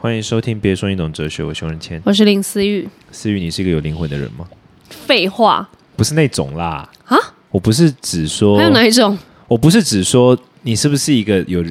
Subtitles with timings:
[0.00, 2.00] 欢迎收听《别说你懂哲学》，我熊仁谦。
[2.04, 2.88] 我是林思玉。
[3.10, 4.46] 思玉，你是一个有灵魂的人吗？
[4.88, 7.16] 废话不是那种啦，啊？
[7.50, 9.18] 我不是只说还，有哪一种？
[9.48, 11.64] 我不是只说你是不是一个有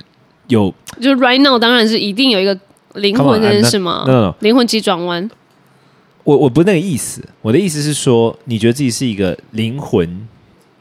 [0.49, 2.59] 有就 right now 当然是一定有一个
[2.95, 5.29] 灵魂事嘛 no, no, no 灵魂急转弯。
[6.25, 10.27] 我我不是那个意思，我的意思是说，你觉得自己是一个灵魂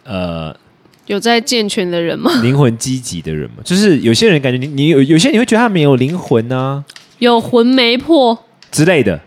[0.02, 0.52] 呃
[1.06, 2.42] 有在健全的人吗？
[2.42, 3.58] 灵魂积极的人吗？
[3.64, 6.84] 就是有些人感觉你你有有些人你会觉得他没有灵魂啊
[7.19, 9.20] 有魂没魄之类的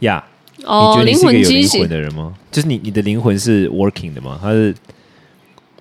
[0.00, 0.24] 呀。
[0.64, 2.34] 哦，灵魂畸形有灵魂，的人吗？
[2.50, 4.38] 就是你你的灵魂是 working 的吗？
[4.42, 4.74] 他是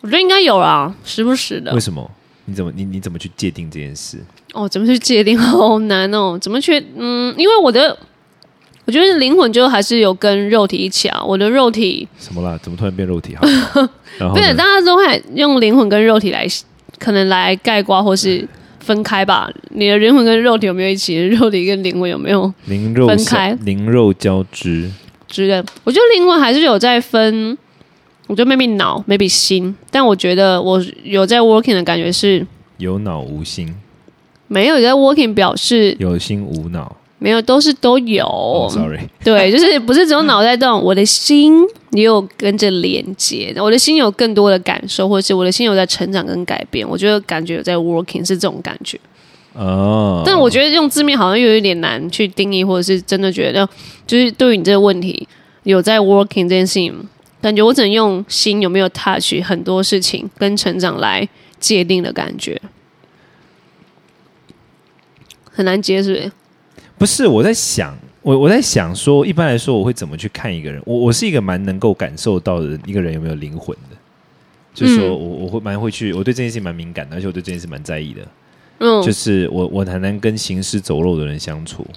[0.01, 1.79] 我觉得应该有啦，时不时的为。
[1.79, 2.09] 什么？
[2.45, 4.23] 你怎么你你怎么去界定这件事？
[4.53, 5.37] 哦，怎么去界定？
[5.37, 6.79] 好难哦，怎么去？
[6.95, 7.97] 嗯，因为我的，
[8.85, 11.21] 我觉得灵魂就还是有跟肉体一起啊。
[11.23, 12.57] 我的肉体什么啦？
[12.61, 13.35] 怎么突然变肉体？
[13.35, 13.41] 好，
[14.19, 16.47] 然后不是，大家都会用灵魂跟肉体来
[16.99, 18.47] 可能来概括或是
[18.87, 19.51] 分开吧。
[19.71, 21.27] 你的灵魂跟肉体有没有一起？
[21.27, 24.89] 肉体跟灵魂有没有灵肉分开灵肉交织，
[25.27, 25.61] 之类？
[25.83, 27.57] 我觉得灵魂还是有在分，
[28.27, 32.45] 我觉得 maybe 脑，maybe 心，但我觉得我有在 working 的感觉是
[32.77, 33.75] 有脑无心，
[34.47, 36.95] 没有在 working 表示有心无脑。
[37.19, 38.23] 没有，都是都有。
[38.27, 41.63] 哦、s o r r y 对，就是不是只有脑袋动， 我的心
[41.97, 46.87] 也有跟着连接，我的心有更多的感受，或者是我的心有在成长跟改变。
[46.87, 48.99] 我觉得感觉有在 working 是这种感觉，
[49.53, 53.67] 哦，但我觉得用字面好像又有一点难去定义，或者是真的觉得
[54.05, 55.27] 就是对于你这个问题
[55.63, 56.93] 有在 working 这件事情，
[57.41, 61.27] 感觉我只能用心有没有 touch 很多事情跟成长来
[61.59, 62.61] 界定的感觉，
[65.51, 66.31] 很难接，是不是？
[66.99, 70.81] 不是我在想，我我在想说，一般来说我会怎么去看一个人？
[70.85, 73.95] 我我是一个蛮能够感受到的一个人有没有灵魂的，
[74.73, 78.21] 就是说嗯我我会蛮会去，我对这件事情蛮敏感的，而且我对这件事蛮在意的。
[78.79, 81.87] 嗯，就是我我很难跟行尸走肉的人相处。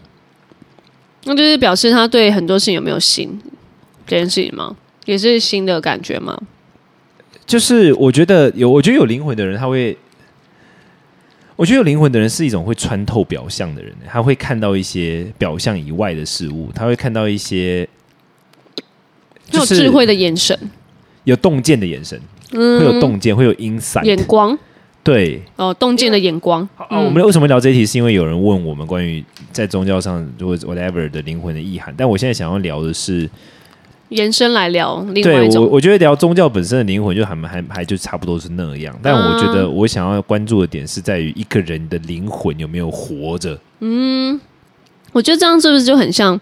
[1.25, 3.37] 那就是表示他对很多事情有没有心
[4.07, 4.77] 这件事情吗？
[5.07, 6.41] 也是新的感觉吗？
[7.45, 9.99] 就是我觉得有，我觉得有灵魂的人，他会，
[11.61, 17.87] 我觉得有灵魂的人是一种会穿透表象的人，他会看到一些表象以外的事物，他会看到一些
[19.53, 20.59] 有智慧的眼神、
[21.25, 22.19] 有洞见的眼神，
[22.53, 24.59] 嗯会有洞见，会有 insight，眼光
[25.05, 25.43] 对。
[25.57, 26.67] 哦，洞见的眼光。
[26.79, 27.85] 啊，我们为什么聊这一题？
[27.85, 29.23] 是因为有人问我们关于
[29.53, 33.29] 在宗教上或者 whatever 的灵魂的意涵，但我现在想要聊的是，
[34.11, 43.59] 延伸来聊另外对我，一种，我觉得聊宗教本身的灵魂就还还还就差不多是那样，但我觉得我想要关注的点是在于一个人的灵魂有没有活着。
[43.81, 44.39] 嗯
[45.13, 46.39] 我觉得这样是不是就很像？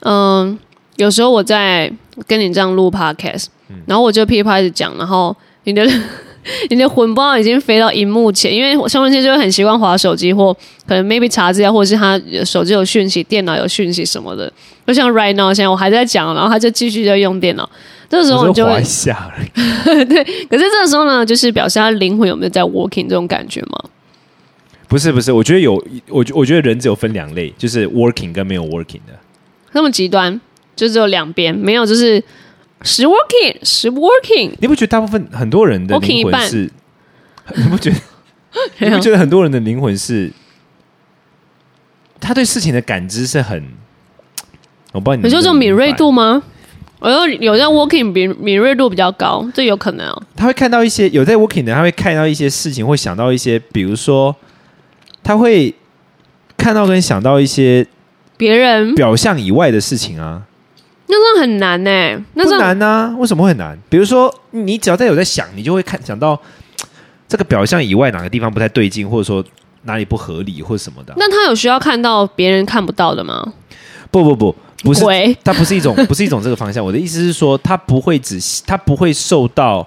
[0.00, 0.58] 嗯、
[0.96, 1.92] 有时候我在
[2.26, 3.46] 跟你这样录 podcast，、
[3.86, 5.86] 然后我就噼里啪啦一直讲，然后你的
[6.70, 10.52] 你的魂不知道已经飞到荧幕前，因为上文谦就会很习惯划手机，或
[10.86, 14.52] 可能 maybe 查资料，或者是他手机有讯息、电脑有讯息什么的。
[14.86, 17.68] 就像 right now，现在我还在讲，然后他就继续在用电脑。
[18.08, 19.48] 这时候我你就会滑一下而已，
[20.50, 23.84] 可是这个时候呢，就是表示他灵魂有没有在 working 这种感觉吗？
[24.86, 29.18] 不是不是，我觉得有，我我觉得人只有分两类，就是 working 跟没有 working 的。
[29.72, 30.38] 那么极端，
[30.76, 32.22] 就只有两边，没有就是
[32.84, 36.70] 时 working 十 working，你不觉得大部分很多人的灵魂是？
[37.56, 37.96] 你不觉得？
[38.86, 40.30] 你不觉得很多人的灵魂是？
[42.20, 43.64] 他对事情的感知是很，
[44.92, 46.34] 我不知道你你说这种敏锐度吗？
[46.34, 46.42] 吗？
[47.00, 50.22] 我有有在 working 敏敏锐度比较高，这有可能哦。
[50.36, 54.36] 他会看到一些有在 working 的，他会看到一些事情，会想到一些，比如说，
[55.24, 55.74] 他会
[56.56, 57.84] 看到跟想到一些
[58.36, 60.42] 别人表象以外的事情啊，
[61.12, 61.90] 那这样很难呢，
[62.32, 63.14] 那不这样难啊？
[63.18, 63.78] 为什么会很难？
[63.90, 66.40] 比如说，你只要在有在想，你就会看想到
[67.28, 69.44] 这个表象以外哪个地方不太对劲，或者说
[69.82, 71.12] 哪里不合理或者什么的。
[71.18, 73.52] 那他有需要看到别人看不到的吗？
[74.10, 76.82] 不不不，不是，鬼它不是一种，不是一种这个方向。
[76.82, 79.86] 我的意思是说，他不会只，他不会受到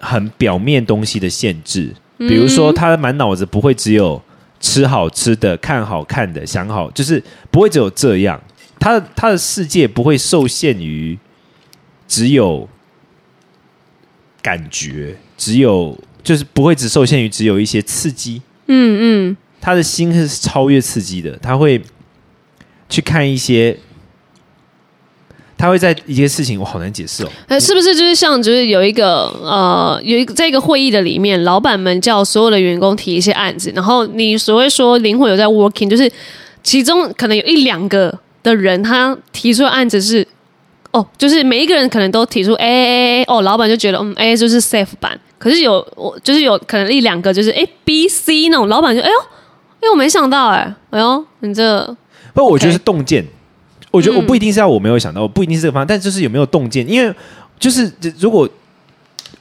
[0.00, 1.94] 很表面东西的限制。
[2.18, 4.20] 比如说，他满脑子不会只有
[4.58, 8.40] 吃好吃的、看好看的、想好，就是不会只有这样。
[8.78, 11.18] 他的他的世界不会受限于
[12.06, 12.68] 只有
[14.42, 18.42] 感觉，只有就是不会只受限于只有一些刺激。
[18.68, 21.80] 嗯嗯，他的心是超越刺激的，他会
[22.88, 23.76] 去看一些，
[25.56, 27.30] 他会在一些事情，我好难解释哦。
[27.48, 36.10] 呃，是不是就是像就是有一个呃，有一个在一个会议的里面，老板们叫所有的员工提一些案子，然后你所谓说灵魂有在 working，就是
[36.62, 40.26] 其中可能有一两个的人他提出的案子是。
[40.92, 49.26] 哦，就是每一个人可能都提出 A A A，哦，老板就觉得嗯 A 就是 safe 版，可是有我就是有可能一两个就是哎 B C 那种，老板就哎呦哎
[49.80, 51.94] 哎，我没想到哎，哎呦，你这
[52.32, 53.26] 不，我觉得是洞见。
[53.90, 56.88] 我觉得我不一定是要我没有想到，我不一定是这个方向，但就是有没有洞见？
[56.88, 57.14] 因为
[57.58, 58.48] 就是如果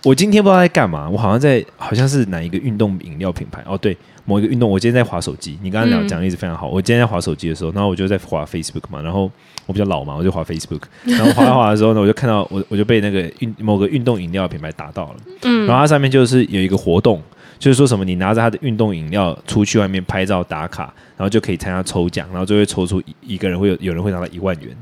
[0.05, 5.57] 我今天不知道在干嘛，我好像在好像是哪一个运动饮料品牌哦，对，某一个运动，我今天在划手机。
[5.63, 6.69] 你刚刚讲讲的一直非常好。
[6.69, 9.31] 我今天在划手机的时候，然后我就在划 Facebook 嘛，然后
[9.65, 17.21] 我比较老嘛，我就划 Facebook，然后划划的时候呢，我就看到我我就被那个运某个运动饮料品牌打到了，嗯，然后它上面就是有一个活动。
[17.57, 24.75] 就是说什么，你拿着它的运动饮料出去外面拍照打卡，然后就可以参加抽奖，然后就会抽出一一个人会有有人会拿到一万元。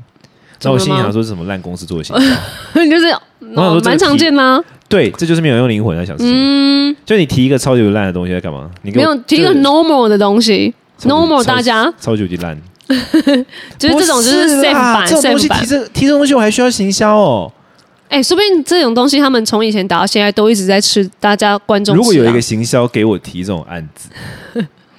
[0.64, 2.24] 那我心里想说，是什么烂公司做的行销？
[2.90, 3.14] 就是
[3.84, 4.62] 蛮常见吗？
[4.88, 6.32] 对，这就是没有用灵魂在想事情。
[6.32, 8.70] 嗯，就你提一个超级烂的东西在干嘛？
[8.82, 10.72] 你没有提一个 normal 的东西
[11.02, 12.56] ，normal 大家超级烂，
[13.78, 15.60] 就是这种就是 same 版 same 版。
[15.60, 17.50] 提这提这东西，我还需要行销哦。
[18.08, 21.08] 哎，说不定这种东西，他们从以前打到现在都一直在吃。
[21.18, 24.08] 大家观众，如果有一个行销给我提这种案子。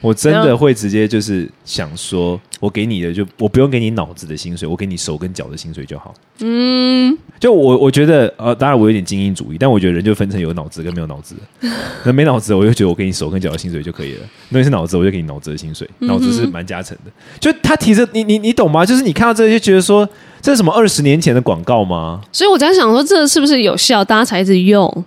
[0.06, 6.14] 我真的会直接就是想说，我给你的就我不用给你脑子的薪水，我给你手跟脚的薪水就好。
[6.42, 11.36] 嗯，就我我觉得呃，当然我有点精英主义，但我觉得人就分成有脑子跟没有脑子。
[12.06, 14.20] 那没脑子，我就觉得我给你手跟脚的薪水就可以了。
[14.50, 17.12] 那你是脑子，我就给你脑子的薪水，脑子是蛮加成的。
[17.40, 18.86] 就他提着你你你懂吗？
[18.86, 20.08] 就是你看到这个就觉得说，
[20.40, 22.22] 这是什么二十年前的广告吗？
[22.32, 25.04] 所以我在想说，这是不是有效，大家才一直用？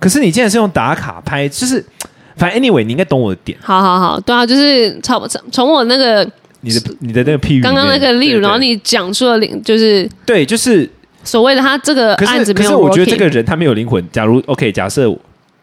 [0.00, 1.84] 可是你既然是用打卡拍，就是。
[2.40, 3.58] 反正 anyway，你应该懂我的点。
[3.60, 6.26] 好好好，对啊，就是从从我那个
[6.62, 10.88] 你的你的那个譬喻，刚刚那个例如，然后你讲出了灵，就是对，就是
[11.22, 12.70] 所谓的他这个案子没有。
[12.70, 14.02] 可是我觉得这个人他没有灵魂。
[14.10, 15.06] 假如 OK，假设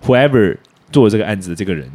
[0.06, 0.56] whoever
[0.92, 1.90] 做这个案子的这个人，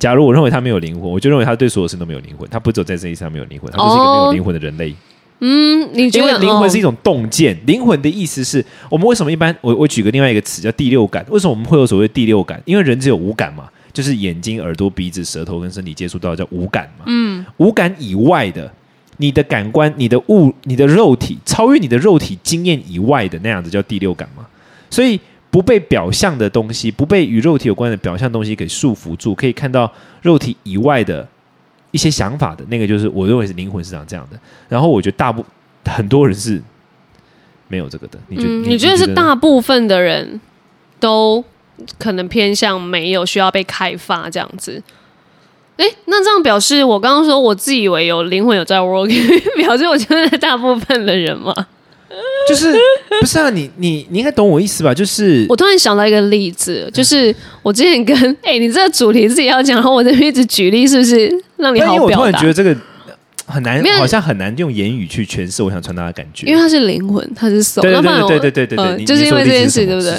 [0.00, 2.48] 假如我认为他没有灵魂，我就认为他对所有事都没有灵魂。
[2.50, 4.92] 他不走在这一上没有灵魂，他就是一个没有灵魂的人类。
[5.38, 7.56] 嗯，你觉得灵魂是一种洞见？
[7.66, 9.54] 灵魂的意思是我们为什么一般？
[9.60, 11.24] 我我举个另外一个词叫第六感。
[11.28, 12.60] 为什么我们会有所谓第六感？
[12.64, 13.68] 因为人只有五感嘛。
[13.94, 17.04] 就是眼睛、耳朵、鼻子、舌头跟身体接触到叫五感嘛。
[17.06, 18.70] 嗯，五感以外的，
[19.18, 24.44] 你的感官、你的物、你的肉体，超越你的肉体经验以外的那样子叫第六感嘛。
[24.90, 25.18] 所以
[25.48, 29.90] 不被表象的东西，不被与肉体有关的表象东西给束缚住，可以看到
[30.22, 31.26] 肉体以外的
[31.92, 34.38] 一些想法的那个，就是我认为是灵魂是长这样的。
[34.68, 35.46] 然后我觉得大部
[35.84, 36.60] 很多人是
[37.68, 38.18] 没有这个的。
[38.26, 38.48] 你觉得？
[38.48, 40.40] 你觉得是大部分的人
[40.98, 41.44] 都？
[41.98, 44.82] 可能偏向没有需要被开发这样子，
[45.76, 51.52] 哎，那这样表示我刚刚说我自以为有灵魂有在 working， 表示我觉得大部分的人嘛，
[52.48, 52.72] 就是
[53.20, 53.50] 不是啊？
[53.50, 54.94] 你你你应该懂我意思吧？
[54.94, 62.02] 就是我突然想到一个例子，就是我之前跟 哎，你这个主题自己要讲，然后我这边一直举例，是不是让你好表达？
[62.04, 62.76] 我突然觉得这个
[63.46, 70.12] 很难，好像很难用言语去诠释我想传达的感觉，因为它是灵魂，它是手，对对对对对对对，就是因为这件事，对不对？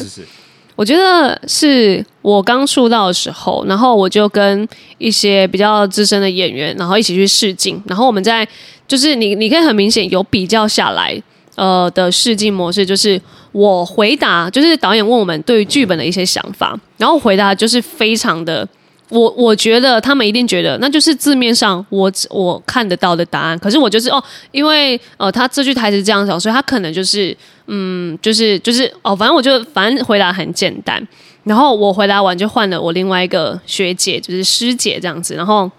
[0.76, 4.68] 我觉得是我刚出道的时候，然后我就跟
[4.98, 8.48] 一些比较资深的演员，然后一起去试镜，然后我们在
[8.88, 11.22] 就是你你可以很明显有比较下来，
[11.56, 13.20] 呃的试镜模式，就是
[13.52, 18.68] 我回答，就是导演问我们对于剧本的一些想法，然后回答就是非常的。
[19.10, 27.36] 我我觉得他们一定觉得那就是字面上我我看得到的答案，可是我就是哦，因为呃他这句台词这样讲，所以他可能就是
[27.68, 31.08] 嗯就是就是哦，反正我就反正回答很简单，
[31.44, 35.70] 然后我回答完就换了我另外一个学姐，就是师姐这样子，然后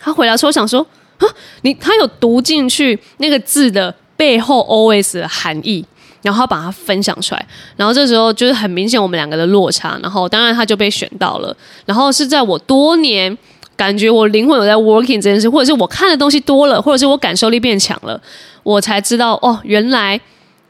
[0.00, 0.84] 他回答说我想说
[1.18, 1.28] 啊，
[1.62, 5.84] 你他有读进去那个字的背后 always 的含义。
[6.24, 11.54] 然后把它分享出来，然后这时候就是很明显我们两个的落差，然后当然他就被选到了。
[11.84, 13.36] 然后是在我多年
[13.76, 18.18] 感觉我灵魂有在 working 这件事，或者是我看的东西多了，或者是我感受力变强了，
[18.62, 20.18] 我才知道哦，原来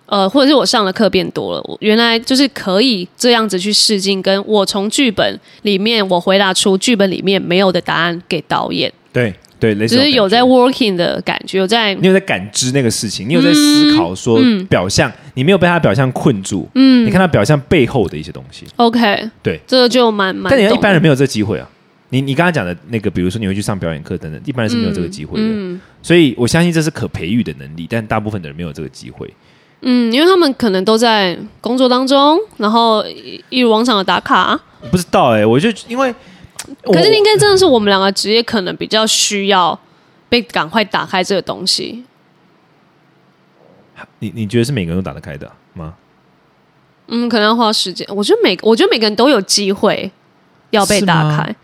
[0.07, 8.93] 呃，或者是我上的课变多了，原来就是可以这样子去试镜，跟我从剧本里面我回答出剧本里面没有的答案给导演。
[9.13, 9.33] 对。
[9.73, 18.67] 对，只是有在 working 的感觉，有在你有在感知那个事情，你有在思考说表象，你没有被他表象困住，嗯，你看他表象背后的一些东西。
[18.77, 20.51] OK，对，这个就蛮蛮。
[20.51, 21.67] 但你一般人没有这个机会啊。
[22.11, 25.79] 你你刚刚讲的那个，比如说你会去上表演课等等，一般人是没有这个机会的。
[26.03, 29.33] 所以我相信这是可培育的能力，但大部分的人没有这个机会。
[29.81, 33.03] 嗯，因为他们可能都在工作当中，然后
[33.49, 34.61] 一如往常的打卡。
[34.91, 36.15] 不知道哎，我就因为。
[36.83, 39.79] 可是应该真的是我们两个职业可能比较需要
[40.29, 42.05] 被赶快打开这个东西。
[44.19, 45.95] 你你觉得是每个人都打得开的吗？
[47.09, 48.07] 嗯，可能要花时间。
[48.11, 50.11] 我觉得每我觉得每个人都有机会
[50.71, 51.55] 要被打开。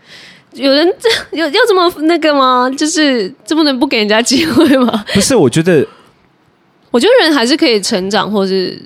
[0.53, 2.69] 有人这 有要这么那个吗？
[2.77, 5.03] 就是这不能不给人家机会吗？
[5.13, 5.85] 不是，我觉得，
[6.91, 8.81] 我觉得人还是可以成长，或是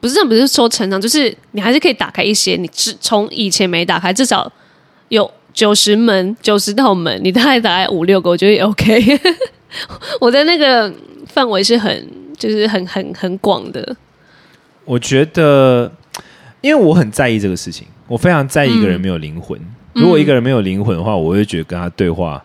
[0.00, 0.28] 不是这样？
[0.28, 2.66] 不是说成长，就是你还是可以打开一些，你
[3.00, 4.50] 从以前没打开，至少
[5.08, 5.30] 有。
[5.52, 9.20] 九十门、九十道门，你大概打概五六个，我觉得也 OK。
[10.20, 10.92] 我的那个
[11.26, 13.96] 范围是很，就是很很很广的。
[14.84, 15.90] 我觉得，
[16.60, 19.58] 因为我很在意这个事情，我非常在意一个人没有灵魂。
[19.94, 22.42] 如果一个人没有灵魂的话，我会觉得跟他对话，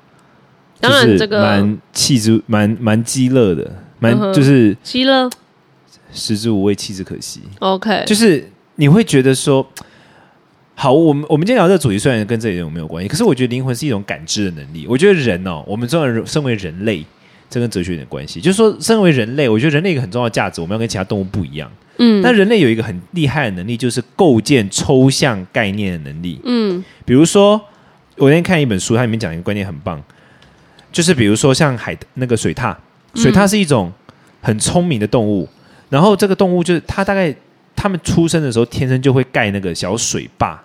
[0.79, 5.29] 当然这个蛮气之蛮蛮激乐的，蛮就是激乐，
[6.11, 7.41] 食之无味，弃之可惜。
[7.59, 9.65] OK，就是你会觉得说，
[10.79, 14.85] 好，我们我们今天聊这个主题虽然跟这里有没有关系，可是我觉得灵魂是一种感知的能力。
[14.87, 17.03] 我觉得人哦，我们作为身为人类，
[17.49, 18.39] 这跟哲学有点关系。
[18.39, 21.67] 就是说，身为人类，我觉得人类一个很重要的价值，我们要跟其他动物不一样。
[21.97, 26.39] 嗯，那人类有一个很厉害的能力，就是构建抽象概念的能力。
[26.43, 27.59] 嗯，比如说，
[28.17, 29.99] 我那天看一本书，它里面讲一个观念很棒，
[30.91, 32.75] 就是比如说像海那个水獭，
[33.15, 33.91] 水獭是一种
[34.43, 35.49] 很聪明的动物，
[35.89, 37.35] 然后这个动物就是它大概
[37.75, 40.59] 它们出生的时候天生就会盖那个小水坝，哦，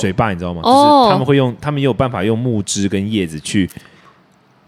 [0.00, 0.62] 水坝你知道吗？
[0.62, 3.68] 就是他们会用，他们也有办法用木枝跟叶子去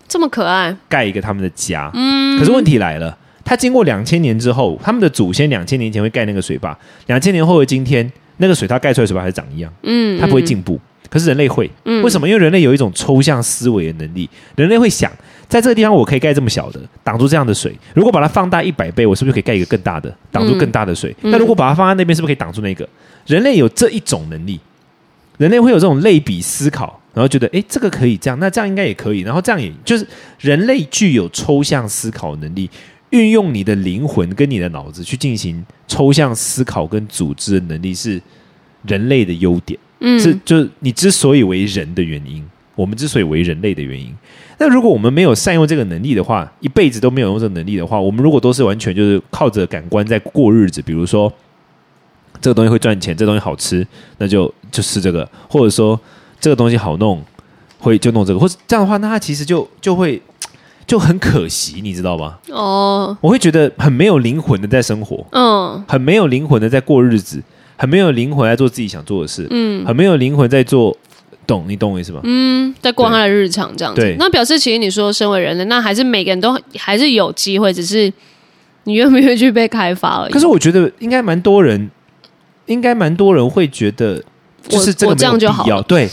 [0.09, 1.91] 这么可爱盖一个他们的家。
[1.95, 3.17] 嗯，可是问题来了。
[3.45, 10.81] 它经过两千年之后，他们的祖先两千年前会盖那个水坝，两千年后的今天，那个水它盖出来水坝还是长一样，嗯，它不会进步。
[11.09, 11.71] 可是人类会，
[12.03, 12.27] 为什么？
[12.29, 15.09] 因为人类有一种抽象思维的能力，人类会想，
[15.49, 17.73] 在这个地方我可以盖这么小的，挡住这样的水。
[17.95, 21.15] 如果把它放大一百倍，我是不是可以盖一个更大的，挡住更大的水？
[21.21, 22.87] 那如果把它放在那边，是不是可以挡住那个？
[23.27, 24.59] 人类有这一种能力，
[25.38, 30.07] 人类会有这种类比思考，然后觉得，哎，这个可以这样，那这样应该也可以，然后这样也就是
[30.38, 32.71] 人类具有抽象思考能力。
[33.11, 38.21] 运用你的灵魂跟你的脑子去进行抽象思考跟组织的能力是
[38.85, 44.12] 人类的优点，嗯，是就是你之所以为人的原因，我们之所以为人类的原因。
[44.59, 51.33] 那如果我们没有善用这个能力的话，一辈子都没有用这个能力的话，我们如果都是完全就是靠着感官在过日子，比如说
[52.40, 53.87] 这个东西会赚钱，这东西好吃，
[54.19, 55.99] 那就就吃这个，或者说
[56.40, 57.23] 这个东西好弄，
[57.78, 60.21] 会就弄这个，或者这样的话，那他其实就就会。
[60.87, 62.38] 就很可惜，你知道吗？
[62.49, 67.43] 哦，我会觉得很没有灵魂的在生活，嗯，很没有灵魂的在过日子，
[67.76, 70.97] 很没有灵魂在做自己想做的事，嗯，很没有灵魂在做，
[71.45, 72.21] 懂你懂我意思吗？
[72.23, 78.12] 嗯，在过他的日常这样子，那表示其实你说身为人类，那还是每个人都还是有机会，只是
[78.85, 80.33] 你愿不愿意去被开发而已。
[80.33, 81.90] 可是我觉得应该蛮多人，
[82.67, 84.23] 应该蛮多人会觉得，
[84.69, 86.09] 就是这个这样就好，对。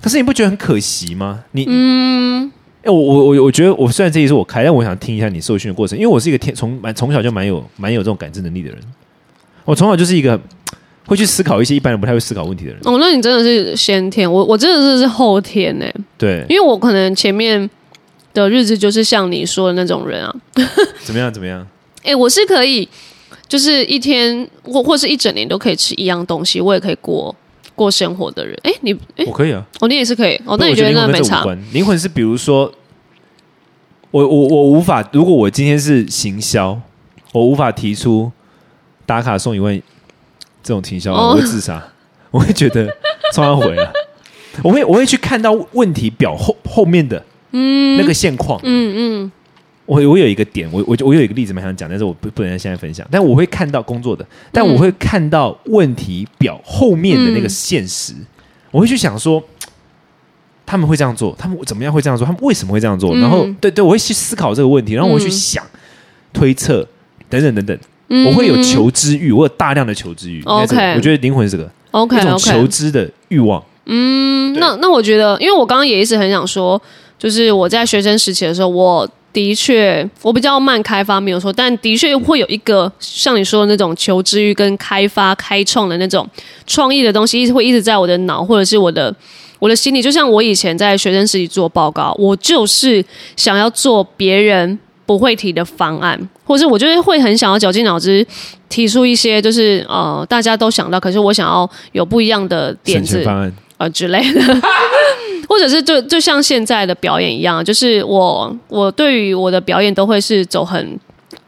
[0.00, 1.44] 可是你不觉得很可惜吗？
[1.52, 2.50] 你嗯。
[2.82, 8.78] 哎，我我我我觉得，我虽然这一次我开，但我想听一下你受训的过程，因为我是一个天从蛮从小就蛮有蛮有这种感知能力的人。
[9.64, 10.36] 我从小就是一个
[11.06, 12.80] 会去思考一些一般人不太会思考问题的人。
[12.82, 15.86] 哦，那你真的是先天，我我真的是是后天呢。
[16.18, 17.70] 对，因为我可能前面
[18.34, 20.34] 的日子就是像你说的那种人啊。
[21.04, 21.32] 怎么样？
[21.32, 21.64] 怎么样？
[22.02, 22.88] 哎，我是可以，
[23.52, 27.34] 就是一天或或是一整年都可以吃一样东西，我也可以过。
[27.74, 31.42] 过生活的人，哎，你哎，我可以啊，哦，你也是可以，哦，那你觉得那没差？
[31.72, 32.70] 灵魂是比如说，
[34.10, 36.78] 我我我无法，如果我今天是行销，
[37.32, 38.30] 我无法提出
[39.06, 39.74] 打卡送一万
[40.62, 41.82] 这种行销，我会自杀，
[42.30, 42.86] 我会觉得
[43.32, 43.90] 冲他回了，
[44.62, 47.96] 我会我会去看到问题表后后面的嗯。
[47.96, 48.94] 那个现况，嗯
[49.24, 49.32] 嗯。
[49.92, 53.06] 我我有一个点，我我我有一个例子蛮想讲，但是我不不能现在分享。
[53.10, 58.14] 但我会看到工作的，但我会看到问题表后面的那个现实。
[58.70, 59.42] 我会去想说，
[60.64, 63.14] 他们会这样做，他们怎么样会这样做，他们为什么会这样做？
[63.16, 65.62] 然后，对对，我会去思考这个问题，然后我会去想、
[66.32, 66.88] 推测
[67.28, 67.78] 等等等等。
[68.26, 70.42] 我会有求知欲，我有大量的求知欲。
[70.44, 73.62] OK，我觉得灵魂是这个 OK，一种求知的欲望。
[73.84, 76.80] 嗯，那那我觉得，因为我刚刚也一直很想说，
[77.18, 79.08] 就是我在学生时期的时候，我。
[79.32, 86.28] 的确，我比较慢开发没有错，但的确会有一个像你说的那种求知欲跟开发、开创的那种
[86.66, 89.14] 创意的东西，一直会一直在我的脑或者是我的
[89.58, 90.02] 我的心里。
[90.02, 93.02] 就像我以前在学生时期做报告，我就是
[93.34, 98.26] 想要做别人不会提的方案，或者是我就是会很想要绞尽脑汁
[98.68, 104.40] 提出一些就是呃大家都想到，可是我想要有不一样的点子方案呃之类的。
[105.48, 110.98] 或者是就就像现在的表演一样，就是我我对于我的表演都会是走很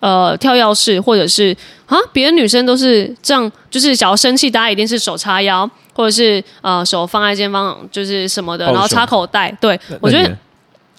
[0.00, 9.56] 呃跳跃式，或者是啊，别的女生都是这样，就是想要生气，大家一定是手叉腰，或者是呃手放在肩膀，就是什么的，然后插口袋。
[9.60, 10.36] 对我觉得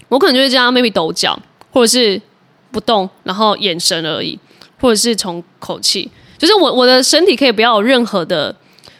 [0.09, 1.37] 我可能就是这样，maybe 抖脚，
[1.71, 2.19] 或者是
[2.71, 4.39] 不动，然后眼神而已，
[4.79, 8.55] 或者是从口气，就是我我的身体可以不要有任何的。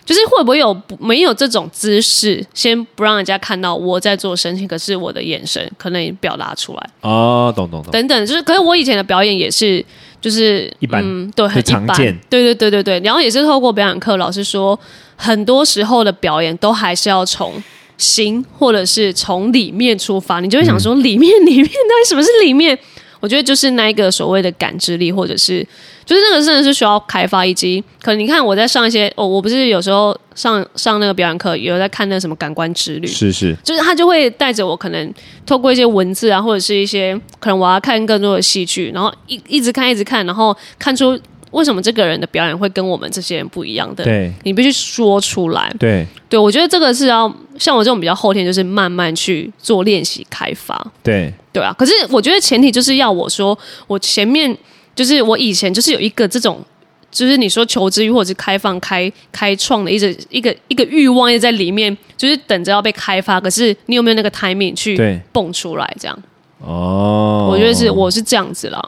[0.06, 6.90] 就是会不会有没有这种姿势，先不让人家看到我在做神情，可是我的眼神可能也表达出来。
[7.02, 9.84] 哦，懂懂懂，等等，就是可是我以前的表演也是，
[10.22, 14.80] 就是一般，对，很常见，对对对对对，然后也是透过表演课，老师说，
[15.16, 17.52] 很多时候的表演都还是要从
[17.98, 22.78] 心，或者是从里面出发，你就会想说，里面里面到底什么是里面？
[23.22, 25.66] 我觉得就是那一个所谓的感知力，或者是
[26.06, 35.14] 就是那个真的是需要开发，以及可能你看我在上一些哦，我不是有时候上上那个表演课，有在看那什么感官之旅，是是，就是他就会带着我，可能
[35.46, 41.20] 透过一些文字啊，或者是一些可能我要看更多的戏剧，然后一一直看一直看，然后看出
[41.52, 44.32] 为什么这个人的表演会跟我们这些人不一样的，对。
[44.44, 45.74] 你必须说出来。
[45.80, 46.06] 对。
[46.28, 50.86] 对我觉得这个是要像我这种比较后天，就是慢慢去做练习开发。
[51.02, 51.34] 对。
[51.54, 53.58] 对啊，可是我觉得前提就是要我说，
[53.88, 54.56] 我前面
[54.96, 56.64] 就是我以前就是有一个这种，
[57.12, 63.40] 就是你说求知欲或者是开放、开开创的一直一个一个欲望也在里面，就是等着要被开发。
[63.40, 65.96] 可是你有没有那个 timing 去蹦出来？
[66.00, 66.18] 这样，
[66.60, 68.82] 哦，我觉得是我是这样子啦。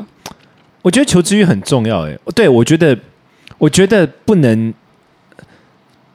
[0.82, 2.98] 我觉得求知欲很重要，哎，对我觉得，
[3.58, 4.74] 我觉得不能，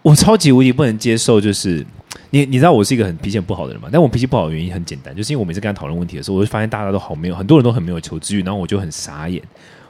[0.00, 1.84] 我超级无敌不能接受，就是
[2.30, 9.42] 你你知道我是一个很脾气很不好的人嘛，但我脾气不好的原因很简单，就是因为我每次跟他讨论问题的时候，我就发现大家都好没有，很多人都很没有求知欲，然后我就很傻眼，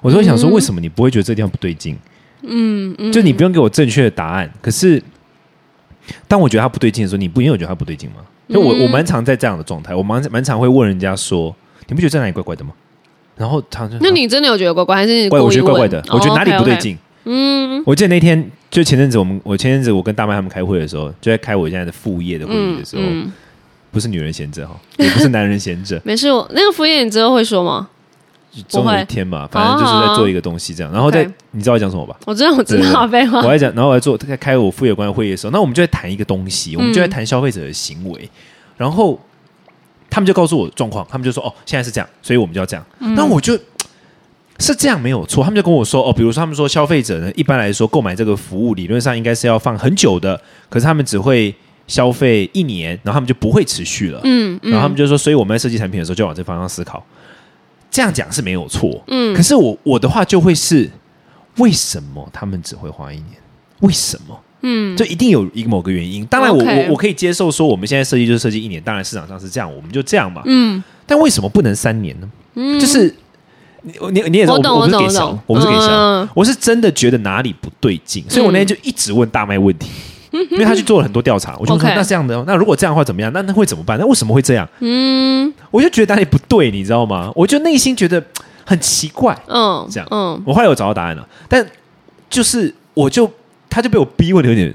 [0.02, 1.96] 我就会想说，为什么你不会觉得这地方不对劲？
[2.42, 5.02] 嗯嗯，就你不用给我正确的答案，可是
[6.28, 8.16] 当我觉得他不对劲的时候，你不一定有觉得他不对劲吗？
[8.48, 11.54] 就我我蛮常在这样的状态，我蛮蛮常会问人家说，
[11.86, 12.72] 你不觉得这哪里怪怪的吗？
[13.36, 16.76] 然后他就那你真的有觉得怪怪，还是怪，我觉得怪怪的，我觉得哪里不对。
[16.76, 16.98] 劲。
[17.24, 23.32] 嗯，我记得那天就前阵子我们我前阵子我跟大麦他们开会的时候，就在开我现在的副业的会议的时候，嗯嗯
[23.92, 27.88] 不是女人闲着哈，也不是男人闲着，没事，我那个副业你之后会说吗？
[28.68, 30.92] 总有一天嘛，反正就是在做一个东西这样。
[30.92, 32.16] 然后在你知道我讲什么吧？
[32.26, 33.48] 我知道，我知道，废话我。
[33.48, 38.28] 在讲，然后我在做在开我副业关的会议的时候，那我们就在谈一个东西，我们就在谈消费者的行为，
[38.76, 39.18] 然后
[40.10, 42.84] 他们就告诉我状况，他们就说哦，现在是这样，所以我们就要这样。
[42.98, 43.58] 那我就。
[44.58, 51.52] 是这样没有错，他们就跟我说哦，比如说他们说消费者呢，一般来说购买这个服务理论上应该是要放很久的，可是他们只会
[51.88, 54.20] 消费一年，然后他们就不会持续了。
[54.22, 57.04] 嗯嗯然后他们就说，所以我们在设计产品的时候就往这方向思考。
[57.92, 60.90] 这样讲是没有错，嗯可是我我的话就会是，
[61.58, 63.28] 为什么他们只会花一年？
[63.80, 64.40] 为什么？
[64.62, 66.24] 嗯，就一定有一个某个原因。
[66.26, 70.40] 当然我，我我可以接受说，我们现在设计就是设计一年，当然市场上是这样，我们就这样嘛。
[70.46, 72.30] 嗯但为什么不能三年呢？
[72.54, 73.14] 嗯，就是
[73.82, 79.90] 你你你也知道，我不是给小，我不是给小，嗯我是真的觉得哪里不对劲，所以我那天就一直问大麦问题。
[80.32, 83.30] 因为他去做了很多调查，我就说那这样的哦，那如果这样的话怎么样？
[83.32, 83.98] 那那会怎么办？
[83.98, 84.68] 那为什么会这样？
[84.80, 87.30] 嗯我就觉得哪里不对，你知道吗？
[87.34, 88.22] 我就内心觉得
[88.64, 89.38] 很奇怪。
[89.46, 91.66] 嗯这样嗯我后来有找到答案了，但
[92.30, 93.30] 就是我就
[93.68, 94.74] 他就被我逼问的有点，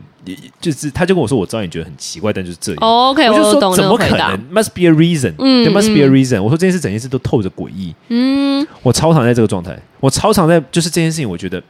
[0.60, 2.80] 就是他就跟我说，我知道你觉得很奇怪，但就是这样。
[2.82, 4.38] 哦，OK，我就说怎么可能。
[4.54, 6.42] ？Must be a reason，嗯 there must be a 嗯 reason。
[6.42, 11.62] 我说这件事整件事都透着诡异，嗯我超常在这个状态，我超常在就是这件事情，我觉得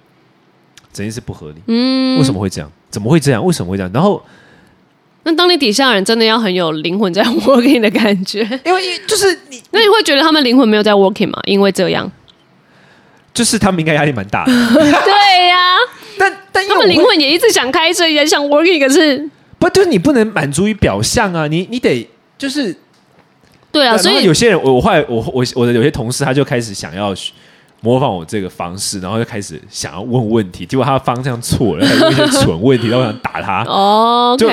[0.94, 2.72] 整件事不合理，嗯，为什么会这样？
[2.90, 3.44] 怎么会这样？
[3.46, 3.92] 为什么会这样？
[3.94, 4.22] 然后
[5.24, 11.40] 那当你底下的人真的要很有灵魂在 working 的感觉，因为就是你，那你会觉得他们灵魂没有在 working 吗？
[11.46, 12.10] 因为这样，
[13.34, 15.76] 就是他们应该压力蛮大的， 对呀、
[16.18, 22.76] 但但他们灵魂也一直想开车，也想 working，可是不就是你不能满足于表象啊，你你得就是
[23.72, 27.14] 对啊，所以有些人，我我后来我我我的有些同事，他就开始想要
[27.82, 33.64] 模仿我这个方式，然后就开始想要问问题，结果他的方向错了，他问一些蠢问题，然后我想打他。
[33.70, 34.48] 哦就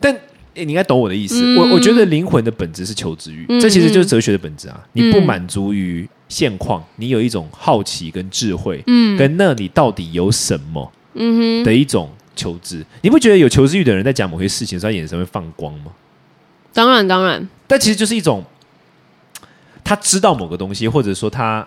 [0.00, 0.12] 但
[0.54, 4.80] 诶你应该懂我的意思，嗯我我觉得灵魂的本质是求知欲，嗯这其实就是哲学的本质啊。
[4.92, 12.84] 你不嗯满足于现况，你有一种好奇跟智慧，嗯跟那里到底有什么嗯哼，的一种求知。
[13.02, 15.92] 你不觉得有求知欲的人在讲某些事情的时候，他眼神会放光吗？
[16.72, 18.42] 当然当然，但其实就是一种
[19.84, 21.66] 他知道某个东西，或者说他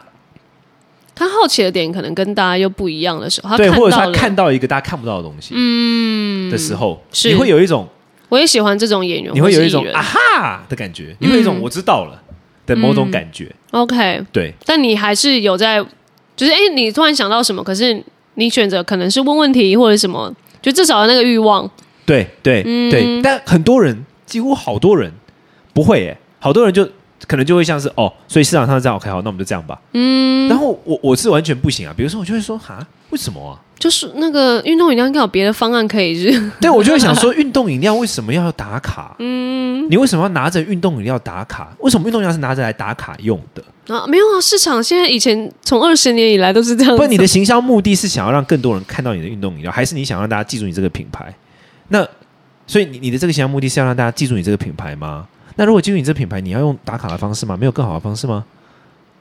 [1.20, 6.50] 他好奇的点可能跟大家又不一样的时候，他对，或者他看到一个大家看不到的东西嗯。
[6.50, 7.28] 的时候，是。
[7.28, 7.86] 你会有一种
[8.30, 11.62] 我也喜欢这种演员，你会有一种啊哈的感觉，你会有一种嗯。
[11.62, 12.24] 我知道了
[12.66, 13.54] 的某种感觉。
[13.72, 14.54] OK，对。
[14.66, 15.84] 但你还是有在，
[16.38, 18.02] 就是哎、你突然想到什么，可是
[18.36, 21.70] 你选择可能是问问题或者什么，就至少有那个欲望。
[22.06, 22.90] 对对嗯。
[22.90, 25.12] 对，但很多人几乎好多人
[25.74, 26.88] 不会耶，好多人就
[27.28, 29.80] 可能就会像是哦，所以市场上这样，OK，好，那我们就这样吧。
[29.94, 33.60] 嗯，然后我我是完全不行啊，比如说我就会说哈，为什么啊？
[33.78, 39.16] 就是那个运动饮料应该有别的方案可以是， 对我就会想说， 运动饮料为什么要打卡？
[39.20, 41.74] 嗯你为什么要拿着运动饮料打卡？
[41.80, 43.64] 为什么运动饮料是拿着来打卡用的？
[43.94, 46.96] 啊，没有啊，市场现在以前从二十年以来都是这样。
[46.96, 51.34] 不，你的行销目的是想要让更多人看到你的运动饮料，还是你想让大家记住你这个品牌？
[51.88, 52.08] 那
[52.68, 55.26] 所以你你的这个行销目的是要让大家记住你这个品牌吗？
[55.60, 57.58] 那如果记住你这品牌，你要用打卡的方式吗？
[57.58, 58.46] 没有更好的方式吗？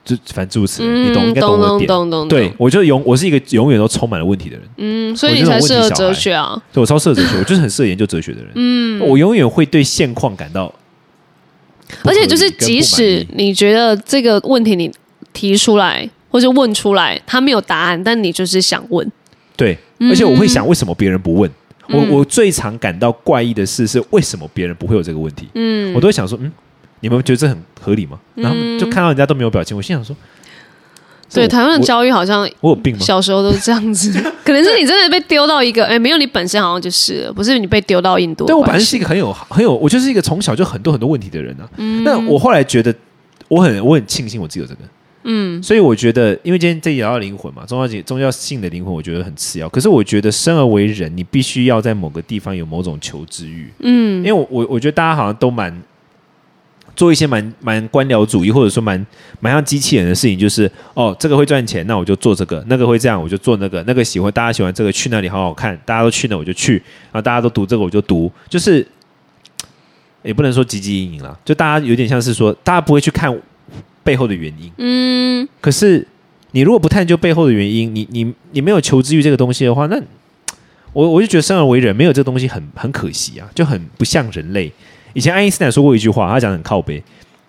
[0.05, 1.89] 就反正诸如此类，嗯，你懂应该懂我的懂点。
[1.89, 8.53] 懂懂，懂，对我就永我是一个永远都充满了问题的人，嗯，所以你才适合哲学啊，对我超适合哲学，我就是很适合研究哲学的人。
[8.55, 10.73] 嗯，我永远会对现况感到
[12.05, 14.89] 而且就是即使你觉得这个问题你
[15.33, 19.11] 提出来或者问出来，他没有答案，但你就是想问，
[19.57, 21.51] 对，嗯而且我会想为什么别人不问。
[21.89, 25.49] 我我最常感到怪异的事是为什么别人不会有这个问题？
[25.55, 26.53] 嗯我都会想说，嗯，
[27.01, 28.19] 你们觉得这很合理吗？
[28.35, 30.15] 然后就看到人家都没有表情，我心想说，
[31.33, 33.01] 对，台湾的教育好像我有病吗？
[33.05, 34.13] 小时候都是这样子，
[34.45, 38.65] 可能是你真的被丢到一个，哎，没有你本身好像就是了，不是你被丢到印度对我。
[38.65, 41.69] 本身是一个很有很有，我就是一个从小就很多很多问题的人啊。
[41.77, 42.95] 嗯那我后来觉得，
[43.49, 44.81] 我很我很庆幸我自己有这个，
[45.29, 45.63] 嗯。
[45.63, 49.69] 所以我觉得，因为今天这聊到灵魂嘛，宗教节宗教性的灵魂，我觉得很次要。
[49.69, 54.25] 可是我觉得生而为人，你必须要在某个地方有某种求知欲，嗯。
[54.25, 55.73] 因嗯为我我我觉得大家好像都蛮
[56.97, 59.07] 做一些蛮蛮官僚主义，或者说蛮
[59.39, 66.75] 蛮像机器人的事情，就是哦，这个会赚钱，那我就做这个；那个会这样，我就做那个；那个喜欢大家喜欢这个，去那里好好看，大家都去那我就去，
[67.13, 68.85] 然后大家都读这个我就读，就是
[70.25, 73.33] 也不能说汲汲营营了，就大家有点像是说，大家不会去看
[74.09, 74.73] 背后的原因。
[74.79, 76.09] 嗯可是
[76.53, 80.01] 你如果不探究背后的原因，你你你没有求知欲这个东西的话，那
[80.95, 84.73] 我我就觉得生而为人没有这个东西很很可惜啊，就很不像人类。
[85.13, 87.03] 以前爱因斯坦说过一句话，他讲得很靠背，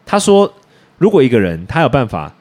[0.05, 0.53] 他说
[0.97, 2.35] 如果一个人他有办法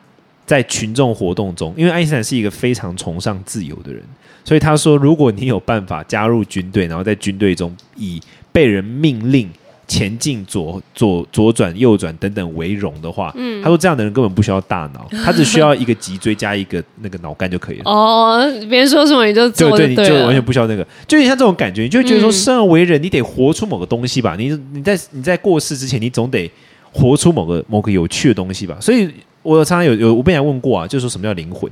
[0.45, 4.03] 在群众活动中，因为爱因斯坦是一个非常崇尚自由的人，
[4.45, 9.49] 所以他说如果你有办法加入军队，然后在军队中以被人命令。
[9.88, 17.85] 前进、左左左转、右转等等为荣的话，嗯他说这样的人根本不需要大脑， 他只需要一个脊椎加一个那个脑干就可以了。
[17.90, 24.37] 哦，别人说什么你就做对对，你就完全不需要那个，就有点像这种感觉，你就会觉得说，嗯生而为人，你得活出某个东西吧。
[24.38, 26.51] 你你在你在过世之前，你总得
[26.92, 28.77] 活出某个某个有趣的东西吧。
[28.81, 29.09] 所以
[29.42, 31.70] 我常常有有我被人家问过啊，就是说什么叫灵魂？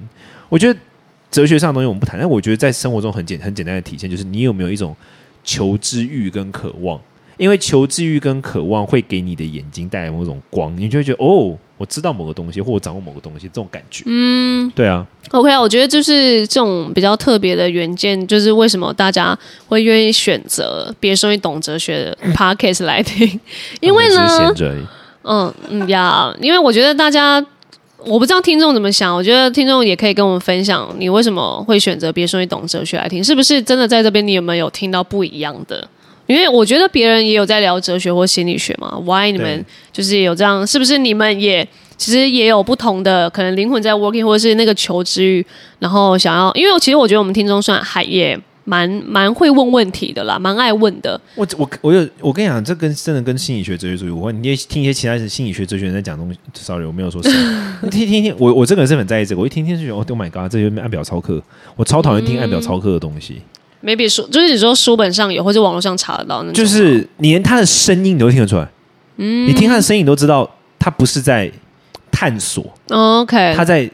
[0.48, 0.80] 我觉得
[1.30, 4.96] 哲学上的东西我们不谈，但我觉得在生活中很简很简单的体现，就是你有没有一种
[5.44, 6.98] 求知欲跟渴望。
[7.36, 14.04] 因为求知欲跟渴望会给你的眼睛带来某种光，你就会觉得哦，我知道某个东西，或我掌握某个东西，这种感觉。
[14.06, 23.40] 嗯对啊，，OK 啊，我觉得就是这种比较特别的原件，就是为什么大家会愿意选择别说你懂哲学的 podcast 来听，
[23.80, 24.54] 因为呢。
[25.28, 27.44] 嗯嗯呀，因为我觉得大家。
[28.04, 33.24] 我不知道听众怎么想，我觉得听众也可以跟我们分享，你为什么会选择别说你懂哲学来听？
[33.24, 35.88] 是不是真的在这边你有没有听到不一样的？
[36.26, 40.66] 因为我觉得别人也有在聊哲学或心理学嘛，why 你们就是有这样？
[40.66, 45.46] 是不是你们也其实也有不同的可能灵魂在 working，或者是那个求知欲，
[45.78, 46.52] 然后想要？
[46.54, 51.18] 因为其实我觉得我们听众算还也蛮蛮会问问题的啦，蛮爱问的。
[51.36, 54.42] 我我我有我跟你讲，这跟真的跟心理学、哲学主义有关。
[54.42, 57.30] 你也听一些其他的心理学、哲学人在讲东西，sorry，我没有说谁。
[57.82, 61.40] 你 听听听，我我这个人是很在意这个，我一听听就觉得，Oh my god，这有点按表操课。
[61.76, 63.40] 我超讨厌听按表操课的东西，
[63.86, 68.68] maybe 书就是你说书本上有，或者网络上查得到那种，就是你连他的声音你都听得出来，
[69.18, 71.50] 嗯，你听他的声音你都知道他不是在
[72.10, 73.54] 探索，哦 OK。
[73.56, 73.88] 他在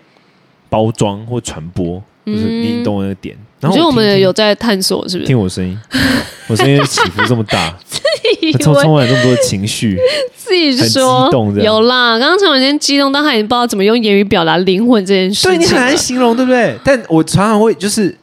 [0.71, 3.37] 包装或传播，就是你懂我那个点。
[3.61, 5.27] 然后我觉得我们有在探索，是不是？
[5.27, 5.79] 听我声音，
[6.49, 7.77] 我声音起伏这么大，
[8.41, 9.97] 以充为充满这么多情绪。
[10.35, 15.51] 自己很说激动有啦，刚刚陈伟先激动，到他已经不知道怎么用言语表达灵魂这件事情。
[15.53, 16.77] 对你很难形容，对不对？
[16.85, 18.15] 但我常常会就是，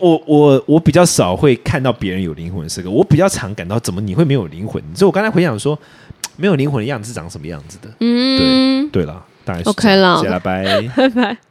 [0.00, 4.82] 我我我比较少会看到别人有灵魂这个，我比较常感到怎么你会没有灵魂？
[4.94, 5.78] 所以我刚才回想说，
[6.36, 7.88] 没有灵魂的样子是长什么样子的？
[8.00, 10.82] 嗯，对对了，大概是 OK 了谢谢啦，拜。
[10.96, 11.49] 拜拜。